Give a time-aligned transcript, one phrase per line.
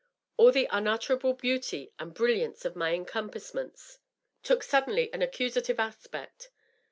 [0.35, 3.99] All the unutterable beauty and brilliancy of my encompassments
[4.41, 6.49] took suddenly an accusative aspect.